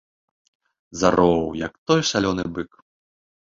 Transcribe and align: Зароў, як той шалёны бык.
Зароў, 1.03 1.45
як 1.67 1.73
той 1.91 2.01
шалёны 2.13 2.51
бык. 2.57 2.71